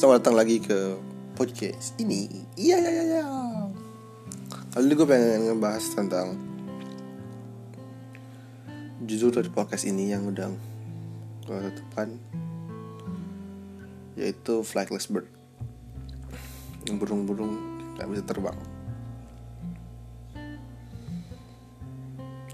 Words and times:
Selamat 0.00 0.24
datang 0.24 0.40
lagi 0.40 0.56
ke 0.64 0.96
podcast 1.36 1.92
ini. 2.00 2.24
Iya, 2.56 2.80
iya, 2.80 2.88
iya, 2.88 3.04
iya. 3.04 3.22
Kali 4.72 4.88
ini 4.88 4.96
gue 4.96 5.04
pengen 5.04 5.52
ngebahas 5.52 5.84
tentang 5.92 6.40
judul 9.04 9.28
dari 9.28 9.52
podcast 9.52 9.84
ini 9.84 10.08
yang 10.08 10.24
udah 10.24 10.48
gue 11.44 11.58
tetapkan 11.68 12.16
yaitu 14.16 14.64
flightless 14.64 15.04
bird 15.04 15.28
burung-burung 16.88 17.60
gak 18.00 18.08
bisa 18.08 18.24
terbang 18.24 18.56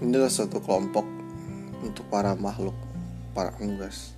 ini 0.03 0.11
adalah 0.11 0.27
suatu 0.27 0.59
kelompok 0.59 1.07
untuk 1.79 2.03
para 2.11 2.35
makhluk 2.35 2.75
para 3.31 3.55
unggas 3.63 4.16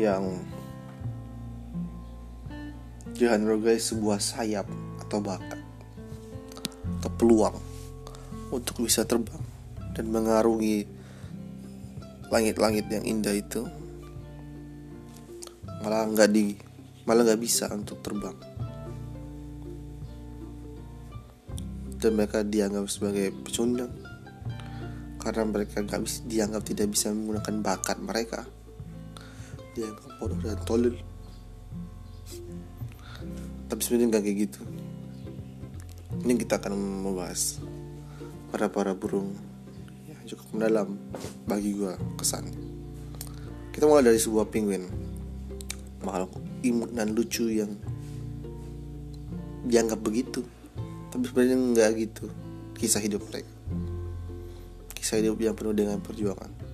yang 0.00 0.40
dihargai 3.12 3.76
sebuah 3.76 4.16
sayap 4.16 4.64
atau 5.04 5.20
bakat 5.20 5.60
atau 7.00 7.10
peluang 7.20 7.56
untuk 8.48 8.80
bisa 8.80 9.04
terbang 9.04 9.44
dan 9.92 10.08
mengarungi 10.08 10.88
langit-langit 12.32 12.88
yang 12.88 13.04
indah 13.04 13.36
itu 13.36 13.68
malah 15.84 16.08
nggak 16.08 16.30
di 16.32 16.56
malah 17.04 17.26
nggak 17.26 17.42
bisa 17.42 17.68
untuk 17.72 18.00
terbang. 18.00 18.36
Dan 22.00 22.16
mereka 22.16 22.40
dianggap 22.40 22.88
sebagai 22.88 23.28
pecundang. 23.44 23.92
Karena 25.20 25.44
mereka 25.44 25.84
nggak 25.84 26.00
bisa 26.00 26.18
dianggap 26.24 26.62
tidak 26.64 26.96
bisa 26.96 27.12
menggunakan 27.12 27.60
bakat 27.60 28.00
mereka 28.00 28.48
dianggap 29.80 30.12
bodoh 30.20 30.38
dan 30.44 30.60
tolol 30.68 30.94
tapi 33.70 33.86
sebenarnya 33.86 34.08
nggak 34.10 34.24
kayak 34.26 34.38
gitu. 34.50 34.60
Ini 36.26 36.32
kita 36.42 36.58
akan 36.58 36.74
membahas 36.74 37.62
para 38.50 38.66
para 38.66 38.92
burung 38.98 39.30
yang 40.10 40.20
cukup 40.26 40.46
mendalam 40.52 40.98
bagi 41.46 41.78
gua 41.78 41.94
kesan. 42.18 42.50
Kita 43.70 43.86
mulai 43.86 44.10
dari 44.10 44.18
sebuah 44.18 44.50
penguin. 44.50 44.90
Makhluk 46.02 46.34
imut 46.66 46.90
dan 46.90 47.14
lucu 47.14 47.46
yang 47.46 47.70
dianggap 49.70 50.02
begitu. 50.02 50.42
Tapi 51.14 51.30
sebenarnya 51.30 51.56
nggak 51.56 51.90
gitu. 52.02 52.26
Kisah 52.74 52.98
hidup 52.98 53.22
mereka. 53.30 53.54
Kisah 54.98 55.22
hidup 55.22 55.38
yang 55.38 55.54
penuh 55.54 55.72
dengan 55.72 56.02
perjuangan 56.02 56.69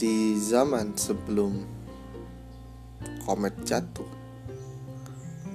di 0.00 0.32
zaman 0.40 0.96
sebelum 0.96 1.60
komet 3.28 3.52
jatuh 3.68 4.08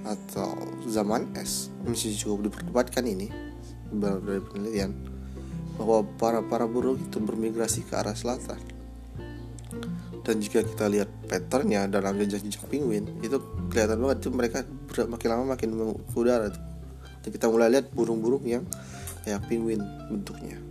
atau 0.06 0.54
zaman 0.86 1.34
es 1.34 1.74
masih 1.82 2.14
cukup 2.14 2.54
diperdebatkan 2.54 3.10
ini 3.10 3.34
dari 3.90 4.38
penelitian 4.46 4.94
bahwa 5.82 6.06
para 6.22 6.46
para 6.46 6.70
burung 6.70 7.02
itu 7.02 7.18
bermigrasi 7.18 7.90
ke 7.90 7.98
arah 7.98 8.14
selatan 8.14 8.62
dan 10.22 10.38
jika 10.38 10.62
kita 10.62 10.94
lihat 10.94 11.10
patternnya 11.26 11.90
dalam 11.90 12.14
jejak-jejak 12.14 12.70
penguin 12.70 13.18
itu 13.26 13.42
kelihatan 13.74 13.98
banget 13.98 14.18
itu 14.22 14.30
mereka 14.30 14.62
makin 15.10 15.28
lama 15.34 15.58
makin 15.58 15.70
ke 16.06 16.18
udara 16.22 16.54
tuh. 16.54 16.62
dan 17.26 17.30
kita 17.34 17.50
mulai 17.50 17.74
lihat 17.74 17.90
burung-burung 17.98 18.46
yang 18.46 18.62
kayak 19.26 19.42
penguin 19.50 19.82
bentuknya 20.06 20.62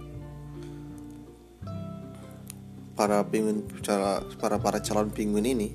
para 2.94 3.26
penguin 3.26 3.66
para 3.82 4.22
para 4.38 4.56
para 4.62 4.78
calon 4.78 5.10
penguin 5.10 5.46
ini 5.50 5.68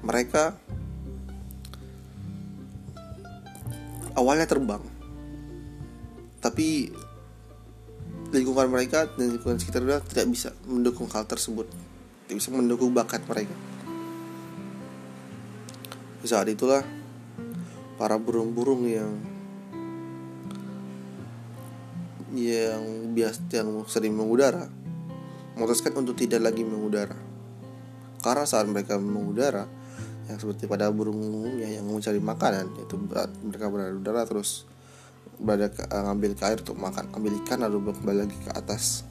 mereka 0.00 0.56
awalnya 4.16 4.48
terbang. 4.48 4.80
Tapi 6.40 6.90
lingkungan 8.32 8.66
mereka 8.72 9.06
dan 9.14 9.36
lingkungan 9.36 9.60
sekitar 9.60 9.84
mereka 9.84 10.02
tidak 10.08 10.26
bisa 10.32 10.50
mendukung 10.64 11.06
hal 11.12 11.28
tersebut. 11.28 11.68
Tidak 12.26 12.36
bisa 12.40 12.50
mendukung 12.50 12.90
bakat 12.96 13.22
mereka. 13.28 13.54
Di 16.24 16.26
saat 16.26 16.48
itulah 16.50 16.82
para 18.00 18.18
burung-burung 18.18 18.82
yang 18.88 19.12
yang 22.36 23.16
biasa 23.16 23.40
yang 23.48 23.70
sering 23.88 24.12
mengudara 24.12 24.68
memutuskan 25.56 25.96
untuk 25.96 26.14
tidak 26.14 26.44
lagi 26.44 26.62
mengudara. 26.62 27.16
Karena 28.20 28.44
saat 28.44 28.68
mereka 28.68 29.00
mengudara 29.00 29.64
yang 30.28 30.38
seperti 30.38 30.66
pada 30.68 30.90
burung 30.90 31.16
umumnya 31.16 31.70
yang 31.70 31.86
mencari 31.86 32.18
makanan 32.18 32.66
itu 32.82 32.98
mereka 33.46 33.70
berada 33.70 33.90
di 33.94 33.98
udara 34.02 34.22
terus 34.26 34.66
berada 35.38 35.70
ke, 35.70 35.86
uh, 35.86 36.02
ngambil 36.10 36.32
ke 36.34 36.42
air 36.48 36.58
untuk 36.58 36.76
makan 36.80 37.06
ambil 37.14 37.32
ikan 37.44 37.62
lalu 37.62 37.94
kembali 37.94 38.18
lagi 38.26 38.36
ke 38.42 38.50
atas. 38.52 39.06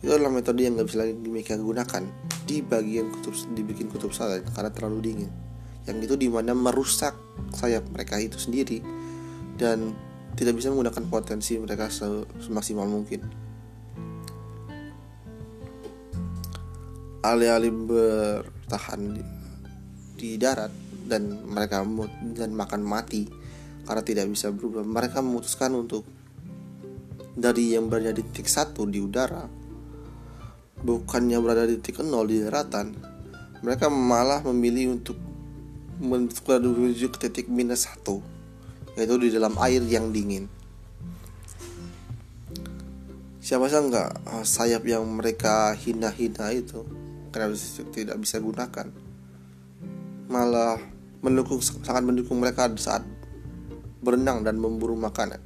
Itu 0.00 0.16
adalah 0.16 0.32
metode 0.32 0.64
yang 0.64 0.80
nggak 0.80 0.88
bisa 0.88 0.98
lagi 1.04 1.14
mereka 1.14 1.54
gunakan 1.60 2.02
di 2.48 2.64
bagian 2.64 3.12
kutub 3.12 3.36
dibikin 3.52 3.86
kutub 3.92 4.10
selatan 4.10 4.48
karena 4.50 4.70
terlalu 4.72 4.98
dingin. 5.04 5.30
Yang 5.84 5.96
itu 6.10 6.14
di 6.26 6.28
mana 6.32 6.56
merusak 6.56 7.14
sayap 7.54 7.88
mereka 7.92 8.16
itu 8.20 8.40
sendiri 8.40 8.80
dan 9.60 9.92
tidak 10.34 10.56
bisa 10.56 10.72
menggunakan 10.72 11.04
potensi 11.06 11.60
mereka 11.60 11.92
semaksimal 12.40 12.88
mungkin 12.88 13.49
alih-alih 17.20 17.72
bertahan 17.72 19.00
di, 19.16 19.22
di 20.16 20.30
darat 20.40 20.72
dan 21.08 21.44
mereka 21.44 21.84
dan 22.36 22.50
makan 22.54 22.82
mati 22.84 23.28
karena 23.84 24.02
tidak 24.04 24.26
bisa 24.30 24.52
berubah. 24.54 24.84
Mereka 24.86 25.20
memutuskan 25.20 25.74
untuk 25.74 26.06
dari 27.40 27.72
yang 27.72 27.88
berada 27.88 28.12
di 28.12 28.20
titik 28.26 28.50
satu 28.50 28.84
di 28.84 29.00
udara 29.00 29.46
bukannya 30.80 31.36
berada 31.40 31.68
di 31.68 31.76
titik 31.80 32.04
nol 32.04 32.24
di 32.28 32.40
daratan 32.40 32.96
mereka 33.60 33.92
malah 33.92 34.40
memilih 34.44 34.96
untuk 34.96 35.16
menuju 36.00 37.12
ke 37.12 37.28
titik 37.28 37.46
minus 37.52 37.84
satu 37.84 38.24
yaitu 38.96 39.14
di 39.20 39.28
dalam 39.30 39.54
air 39.60 39.84
yang 39.84 40.10
dingin. 40.10 40.48
Siapa 43.40 43.68
sih 43.68 43.80
nggak 43.80 44.10
sayap 44.44 44.82
yang 44.88 45.04
mereka 45.08 45.76
hina-hina 45.76 46.52
itu 46.56 46.84
karena 47.30 47.54
tidak 47.94 48.16
bisa 48.18 48.42
gunakan 48.42 48.86
malah 50.30 50.78
mendukung 51.20 51.58
sangat 51.58 52.06
mendukung 52.06 52.38
mereka 52.38 52.70
saat 52.78 53.02
berenang 54.00 54.46
dan 54.46 54.56
memburu 54.56 54.96
makanan. 54.96 55.42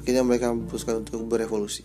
Akhirnya 0.00 0.24
mereka 0.24 0.48
memutuskan 0.54 1.04
untuk 1.04 1.28
berevolusi. 1.28 1.84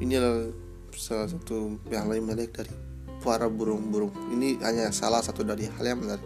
Ini 0.00 0.16
adalah 0.16 0.48
salah 0.96 1.28
satu 1.28 1.76
yang 1.92 2.08
lain 2.08 2.24
menarik 2.24 2.56
dari 2.56 2.72
para 3.20 3.52
burung-burung. 3.52 4.14
Ini 4.32 4.56
hanya 4.64 4.88
salah 4.88 5.20
satu 5.20 5.44
dari 5.44 5.68
hal 5.68 5.84
yang 5.84 6.00
menarik 6.00 6.24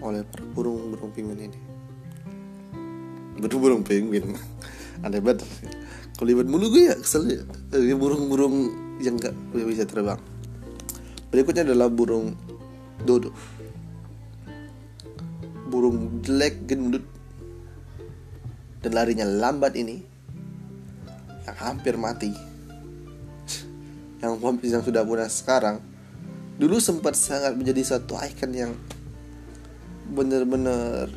oleh 0.00 0.24
para 0.24 0.46
burung-burung 0.48 1.12
penguin 1.12 1.52
ini. 1.52 1.60
Burung-burung 3.36 3.84
penguin 3.84 4.32
aneh 5.04 5.20
banget 5.20 5.44
kelibat 6.22 6.46
mulu 6.46 6.70
gue 6.70 6.86
ya 6.86 6.94
kesel 6.94 7.26
ya. 7.26 7.42
Burung-burung 7.98 8.70
yang 9.02 9.18
gak 9.18 9.34
bisa 9.50 9.82
terbang. 9.82 10.22
Berikutnya 11.34 11.66
adalah 11.66 11.90
burung 11.90 12.38
dodo. 13.02 13.34
Burung 15.66 16.22
jelek 16.22 16.70
gendut 16.70 17.02
dan 18.86 18.94
larinya 18.94 19.26
lambat 19.26 19.74
ini 19.74 19.98
yang 21.42 21.58
hampir 21.58 21.98
mati. 21.98 22.30
Yang 24.22 24.32
yang 24.62 24.82
sudah 24.86 25.02
punah 25.02 25.26
sekarang 25.26 25.82
dulu 26.62 26.78
sempat 26.78 27.18
sangat 27.18 27.58
menjadi 27.58 27.98
satu 27.98 28.14
ikon 28.14 28.54
yang 28.54 28.72
bener-bener 30.14 31.10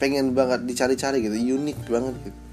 pengen 0.00 0.32
banget 0.32 0.64
dicari-cari 0.64 1.20
gitu 1.20 1.36
unik 1.36 1.78
banget 1.90 2.14
gitu 2.24 2.47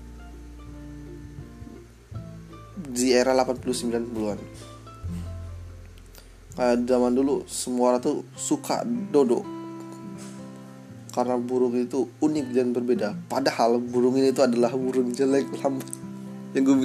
di 2.96 3.12
era 3.12 3.36
80-90an 3.36 4.40
kayak 6.56 6.88
zaman 6.88 7.12
dulu 7.12 7.44
semua 7.44 7.92
orang 7.92 8.02
tuh 8.02 8.24
suka 8.40 8.88
dodo 8.88 9.44
karena 11.16 11.40
burung 11.40 11.80
itu 11.80 12.12
unik 12.20 12.48
dan 12.52 12.76
berbeda. 12.76 13.16
Padahal 13.32 13.80
burung 13.80 14.20
ini 14.20 14.36
itu 14.36 14.44
adalah 14.44 14.76
burung 14.76 15.16
jelek 15.16 15.48
lambat. 15.64 15.88
Yang 16.52 16.64
gue 16.68 16.76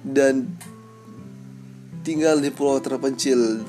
dan 0.00 0.48
tinggal 2.00 2.40
di 2.40 2.48
pulau 2.48 2.80
terpencil. 2.80 3.60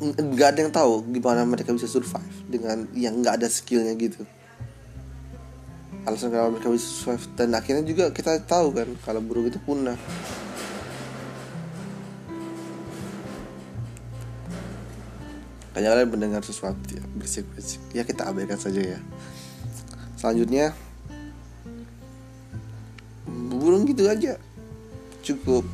Nggak 0.00 0.48
ada 0.56 0.58
yang 0.64 0.72
tahu 0.72 1.04
gimana 1.12 1.44
mereka 1.44 1.76
bisa 1.76 1.84
survive 1.84 2.32
dengan 2.48 2.88
yang 2.96 3.20
nggak 3.20 3.44
ada 3.44 3.52
skillnya 3.52 3.92
gitu 4.00 4.24
alasan 6.02 6.34
kenapa 6.34 6.50
mereka 6.58 6.68
bisa 6.74 6.88
survive. 6.88 7.26
Dan 7.38 7.54
akhirnya 7.54 7.84
juga 7.86 8.04
kita 8.10 8.42
tahu 8.42 8.74
kan 8.74 8.88
kalau 9.06 9.20
burung 9.22 9.46
itu 9.46 9.58
punah. 9.62 9.96
Kayaknya 15.72 15.88
kalian 15.88 16.10
mendengar 16.12 16.42
sesuatu 16.44 16.84
ya 16.92 17.00
berisik-berisik. 17.16 17.80
Ya 17.96 18.02
kita 18.04 18.28
abaikan 18.28 18.60
saja 18.60 18.82
ya. 18.82 18.98
Selanjutnya 20.20 20.76
burung 23.26 23.88
gitu 23.88 24.04
aja. 24.10 24.36
Cukup 25.22 25.64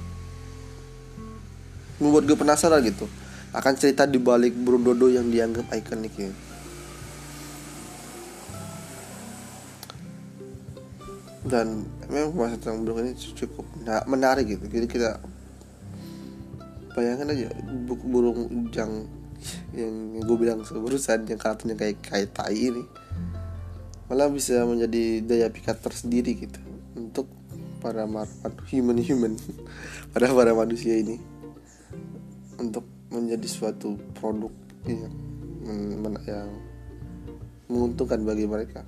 membuat 1.99 2.31
gue 2.31 2.37
penasaran 2.39 2.85
gitu. 2.87 3.11
Akan 3.51 3.75
cerita 3.75 4.05
di 4.05 4.21
balik 4.23 4.55
burung 4.55 4.87
dodo 4.87 5.09
yang 5.11 5.33
dianggap 5.33 5.67
ikonik 5.73 6.15
ya 6.15 6.31
dan 11.49 11.89
memang 12.12 12.37
pembahasan 12.37 12.61
tentang 12.61 12.79
burung 12.85 12.99
ini 13.03 13.12
cukup 13.17 13.65
menarik 14.05 14.47
gitu. 14.47 14.65
Jadi 14.69 14.87
kita 14.87 15.19
bayangkan 16.93 17.33
aja 17.33 17.49
buku 17.89 18.05
burung 18.05 18.39
yang 18.75 19.06
yang 19.71 20.19
gue 20.19 20.37
bilang 20.37 20.67
sebarusan 20.67 21.25
yang 21.31 21.39
karakternya 21.39 21.79
kayak 21.79 22.03
kayak 22.03 22.35
tai 22.35 22.59
ini 22.59 22.83
malah 24.11 24.27
bisa 24.33 24.65
menjadi 24.65 25.23
daya 25.23 25.47
pikat 25.53 25.79
tersendiri 25.79 26.35
gitu 26.35 26.59
untuk 26.97 27.31
para 27.79 28.09
human 28.73 28.99
human 28.99 29.39
pada 30.11 30.33
para 30.35 30.51
manusia 30.56 30.99
ini 30.99 31.23
untuk 32.59 32.83
menjadi 33.15 33.47
suatu 33.47 33.94
produk 34.19 34.51
yang, 34.89 35.15
yang 36.27 36.51
menguntungkan 37.71 38.27
bagi 38.27 38.49
mereka 38.49 38.83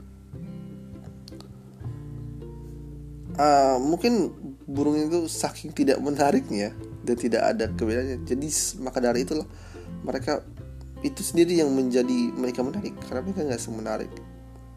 uh, 3.41 3.81
mungkin 3.81 4.37
burung 4.69 5.01
itu 5.01 5.25
saking 5.25 5.73
tidak 5.73 5.97
menariknya 6.05 6.77
dan 7.01 7.17
tidak 7.17 7.43
ada 7.57 7.73
kebedaannya 7.73 8.29
jadi 8.29 8.47
maka 8.85 9.01
dari 9.01 9.25
itulah 9.25 9.49
mereka 10.05 10.45
itu 11.01 11.25
sendiri 11.25 11.57
yang 11.57 11.73
menjadi 11.73 12.33
mereka 12.37 12.61
menarik. 12.61 12.93
Karena 13.09 13.21
mereka 13.25 13.41
nggak 13.49 13.63
semenarik. 13.63 14.13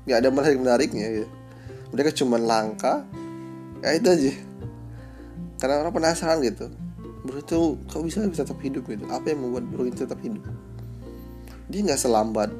Nggak 0.07 0.17
ada 0.23 0.29
menarik 0.31 0.57
menariknya 0.59 1.07
ya. 1.23 1.27
Mereka 1.91 2.15
cuma 2.15 2.39
langka. 2.39 3.03
Ya 3.83 3.99
itu 3.99 4.07
aja. 4.07 4.33
Karena 5.59 5.83
orang 5.83 5.95
penasaran 5.95 6.39
gitu. 6.43 6.71
Burung 7.23 7.43
itu 7.43 7.59
kok 7.87 8.03
bisa 8.03 8.23
bisa 8.27 8.43
tetap 8.43 8.59
hidup? 8.63 8.83
gitu. 8.87 9.03
Apa 9.11 9.31
yang 9.31 9.47
membuat 9.47 9.67
burung 9.67 9.91
itu 9.91 10.03
tetap 10.03 10.19
hidup? 10.23 10.43
Dia 11.67 11.79
nggak 11.83 11.99
selambat 11.99 12.51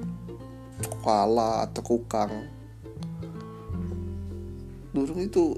koala 1.04 1.68
atau 1.68 1.84
kukang 1.84 2.48
burung 4.94 5.20
itu 5.20 5.58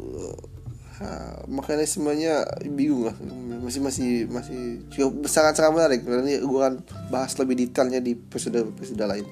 uh, 1.03 1.43
mekanismenya 1.51 2.47
bingung 2.71 3.11
lah. 3.11 3.15
Masih 3.61 3.83
masih 3.83 4.09
masih 4.31 4.87
cukup 4.89 5.27
sangat 5.27 5.59
sangat 5.59 5.71
menarik. 5.75 6.01
Nanti 6.07 6.39
gue 6.39 6.59
akan 6.59 6.81
bahas 7.11 7.35
lebih 7.35 7.59
detailnya 7.59 7.99
di 7.99 8.15
episode 8.15 8.63
episode 8.63 9.03
lain. 9.03 9.27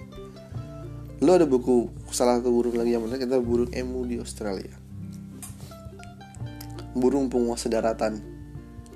Lo 1.24 1.40
ada 1.40 1.48
buku 1.48 1.88
salah 2.12 2.44
satu 2.44 2.52
burung 2.52 2.76
lagi 2.76 3.00
yang 3.00 3.08
menarik 3.08 3.24
kita 3.24 3.40
burung 3.40 3.72
emu 3.72 4.04
di 4.04 4.20
Australia. 4.20 4.76
Burung 6.94 7.32
penguasa 7.32 7.72
daratan. 7.72 8.20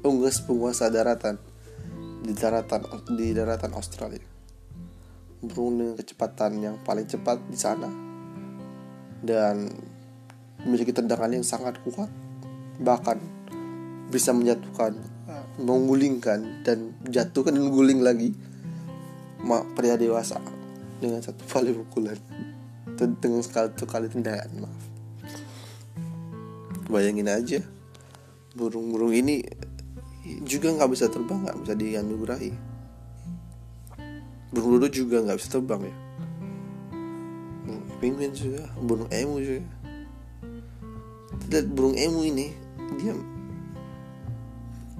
Unggas 0.03 0.43
penguasa 0.43 0.91
daratan. 0.91 1.39
Di 2.27 2.35
daratan 2.35 2.83
di 3.15 3.31
daratan 3.31 3.71
Australia. 3.79 4.27
Burung 5.39 5.79
dengan 5.79 5.95
kecepatan 5.95 6.51
yang 6.59 6.75
paling 6.83 7.07
cepat 7.07 7.39
di 7.47 7.55
sana. 7.55 7.87
Dan 9.23 9.71
memiliki 10.67 10.91
tendangan 10.91 11.31
yang 11.31 11.47
sangat 11.47 11.79
kuat 11.87 12.11
bahkan 12.83 13.17
bisa 14.11 14.35
menjatuhkan 14.35 14.99
menggulingkan 15.57 16.61
dan 16.61 16.93
jatuhkan 17.09 17.57
dan 17.57 17.73
guling 17.73 18.01
lagi. 18.05 18.33
Pria 19.47 19.95
dewasa 19.95 20.41
dengan 20.99 21.23
satu 21.23 21.45
kali 21.47 21.71
pukulan. 21.71 22.17
Dengan 22.97 23.41
sekali 23.45 23.71
satu 23.73 23.85
kali 23.87 24.11
tendangan 24.11 24.49
maaf. 24.59 24.83
Bayangin 26.87 27.29
aja 27.29 27.59
burung-burung 28.57 29.13
ini 29.13 29.45
juga 30.41 30.73
nggak 30.73 30.89
bisa 30.91 31.05
terbang 31.07 31.45
nggak 31.45 31.57
bisa 31.63 31.73
dianugerahi. 31.77 32.51
Burung 34.51 34.81
dodo 34.81 34.87
juga 34.89 35.21
nggak 35.23 35.37
bisa 35.37 35.49
terbang 35.57 35.81
ya. 35.85 35.95
Penguin 37.97 38.33
juga 38.33 38.61
burung 38.77 39.09
emu 39.09 39.41
juga 39.41 39.61
dan 41.47 41.63
burung 41.71 41.95
emu 41.95 42.21
ini 42.27 42.47
dia 42.99 43.15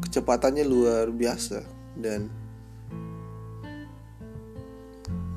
kecepatannya 0.03 0.63
luar 0.63 1.11
biasa 1.11 1.59
dan 1.99 2.31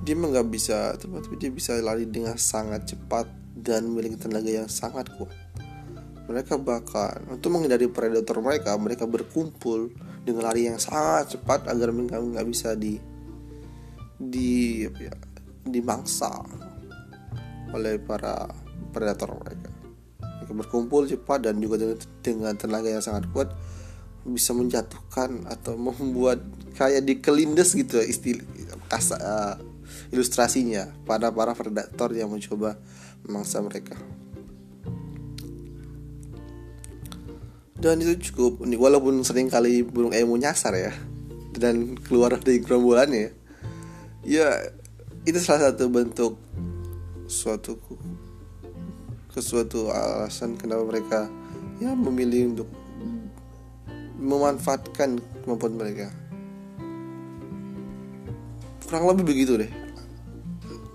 dia 0.07 0.15
memang 0.17 0.33
nggak 0.35 0.51
bisa 0.51 0.95
tapi 0.97 1.37
dia 1.37 1.51
bisa 1.53 1.77
lari 1.83 2.07
dengan 2.09 2.39
sangat 2.39 2.95
cepat 2.95 3.27
dan 3.61 3.91
memiliki 3.91 4.17
tenaga 4.17 4.49
yang 4.49 4.71
sangat 4.71 5.13
kuat. 5.19 5.35
Mereka 6.31 6.63
bahkan 6.63 7.27
untuk 7.27 7.53
menghindari 7.53 7.91
predator 7.91 8.39
mereka 8.41 8.79
mereka 8.79 9.05
berkumpul 9.05 9.91
dengan 10.23 10.47
lari 10.47 10.71
yang 10.71 10.79
sangat 10.79 11.37
cepat 11.37 11.67
agar 11.67 11.91
mereka 11.91 12.23
nggak 12.23 12.47
bisa 12.49 12.79
di 12.79 12.97
di 14.21 14.85
ya, 14.87 15.15
dimangsa 15.67 16.31
oleh 17.73 17.99
para 17.99 18.47
predator 18.93 19.33
mereka 19.37 19.70
berkumpul 20.51 21.07
cepat 21.07 21.47
dan 21.47 21.63
juga 21.63 21.97
dengan 22.21 22.55
tenaga 22.59 22.91
yang 22.91 23.05
sangat 23.05 23.31
kuat 23.31 23.55
bisa 24.27 24.53
menjatuhkan 24.53 25.49
atau 25.49 25.81
membuat 25.81 26.45
kayak 26.77 27.09
dikelindes 27.09 27.73
gitu 27.73 27.99
istilah 28.05 28.45
kasa, 28.91 29.17
uh, 29.17 29.55
ilustrasinya 30.13 30.91
pada 31.09 31.33
para 31.33 31.57
predator 31.57 32.13
yang 32.13 32.29
mencoba 32.29 32.77
memangsa 33.25 33.63
mereka. 33.65 33.97
Dan 37.81 38.05
itu 38.05 38.29
cukup 38.29 38.61
unik 38.61 38.77
walaupun 38.77 39.25
sering 39.25 39.49
kali 39.49 39.81
burung 39.81 40.13
emu 40.13 40.37
nyasar 40.37 40.77
ya 40.77 40.93
dan 41.57 41.97
keluar 41.97 42.37
dari 42.37 42.61
gerombolannya. 42.61 43.33
Ya 44.21 44.53
itu 45.25 45.41
salah 45.41 45.73
satu 45.73 45.89
bentuk 45.89 46.37
suatu 47.25 47.81
ke 49.31 49.39
suatu 49.39 49.95
alasan 49.95 50.59
kenapa 50.59 50.83
mereka 50.83 51.21
ya 51.79 51.95
memilih 51.95 52.51
untuk 52.51 52.69
memanfaatkan 54.21 55.23
kemampuan 55.47 55.75
mereka. 55.79 56.13
Kurang 58.85 59.07
lebih 59.07 59.25
begitu 59.25 59.57
deh. 59.57 59.71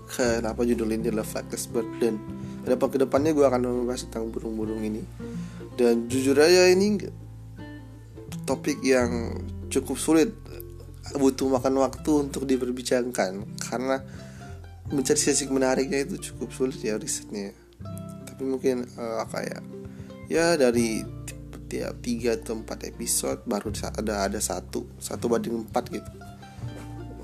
Kenapa 0.06 0.62
judul 0.62 0.94
ini 0.94 1.10
adalah 1.10 1.26
Flightless 1.26 1.66
Bird 1.66 1.88
dan 1.98 2.20
ke 2.62 2.68
depan 2.70 2.88
ke 2.92 2.98
depannya 3.02 3.32
gue 3.34 3.42
akan 3.42 3.60
membahas 3.66 4.06
tentang 4.06 4.30
burung-burung 4.30 4.84
ini. 4.84 5.02
Dan 5.74 6.06
jujur 6.06 6.38
aja 6.38 6.70
ini 6.70 7.02
topik 8.46 8.78
yang 8.84 9.42
cukup 9.72 9.96
sulit. 9.96 10.30
Butuh 11.16 11.48
makan 11.50 11.82
waktu 11.82 12.10
untuk 12.28 12.46
diperbincangkan. 12.46 13.42
Karena 13.58 13.98
mencari 14.92 15.18
sisi 15.18 15.50
menariknya 15.50 16.04
itu 16.06 16.30
cukup 16.30 16.54
sulit 16.54 16.78
ya 16.78 16.94
risetnya 16.94 17.65
tapi 18.36 18.52
mungkin 18.52 18.84
uh, 19.00 19.24
kayak 19.32 19.64
ya 20.28 20.60
dari 20.60 21.00
tiap 21.72 22.04
tiga 22.04 22.36
atau 22.36 22.60
empat 22.60 22.84
episode 22.84 23.40
baru 23.48 23.72
ada 23.96 24.28
ada 24.28 24.36
satu 24.36 24.84
satu 25.00 25.24
banding 25.32 25.64
empat 25.64 25.88
gitu. 25.88 26.10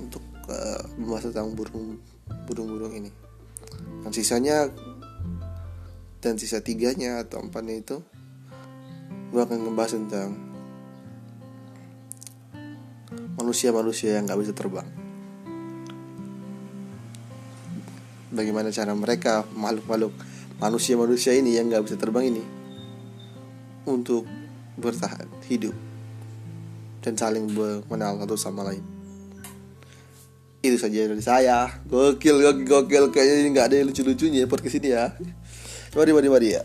Untuk 0.01 0.25
uh, 0.49 0.81
membahas 0.97 1.29
tentang 1.29 1.53
burung 1.53 2.01
burung-burung 2.49 2.97
ini. 2.97 3.13
Dan 4.01 4.09
sisanya 4.09 4.73
dan 6.17 6.41
sisa 6.41 6.65
tiganya 6.65 7.21
atau 7.21 7.45
empatnya 7.45 7.77
itu 7.77 8.01
gue 9.29 9.41
akan 9.45 9.69
ngebahas 9.69 9.93
tentang 9.93 10.33
manusia-manusia 13.37 14.17
yang 14.17 14.25
nggak 14.25 14.41
bisa 14.41 14.53
terbang. 14.57 14.89
Bagaimana 18.33 18.73
cara 18.73 18.97
mereka 18.97 19.45
makhluk-makhluk 19.53 20.32
manusia-manusia 20.61 21.33
ini 21.37 21.57
yang 21.57 21.69
nggak 21.69 21.85
bisa 21.85 21.95
terbang 21.97 22.33
ini 22.33 22.43
untuk 23.89 24.25
bertahan 24.77 25.29
hidup 25.47 25.75
dan 27.03 27.13
saling 27.19 27.51
mengenal 27.53 28.19
satu 28.23 28.35
sama 28.39 28.63
lain. 28.67 28.83
Itu 30.63 30.79
saja 30.79 31.11
dari 31.11 31.19
saya. 31.19 31.67
Gokil 31.85 32.39
gokil, 32.39 32.63
gokil. 32.63 33.03
kayaknya 33.11 33.35
ini 33.43 33.49
nggak 33.51 33.67
ada 33.67 33.75
yang 33.83 33.87
lucu-lucunya 33.91 34.47
podcast 34.47 34.79
ini 34.79 34.95
ya. 34.95 35.11
Mari 35.93 36.09
mari 36.15 36.27
mari 36.31 36.47
ya 36.57 36.63